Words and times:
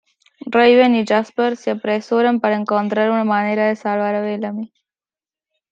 Raven 0.47 0.95
y 0.95 1.05
Jasper 1.05 1.55
se 1.55 1.69
apresuran 1.69 2.39
para 2.39 2.55
encontrar 2.55 3.11
una 3.11 3.23
manera 3.23 3.67
de 3.67 3.75
salvar 3.75 4.15
a 4.15 4.21
Bellamy. 4.21 4.73